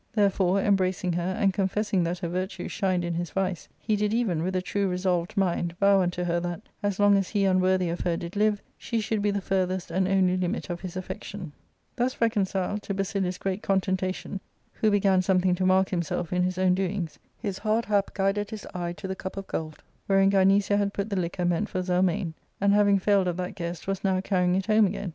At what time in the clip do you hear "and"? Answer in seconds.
1.37-1.53, 9.91-10.07, 22.59-22.73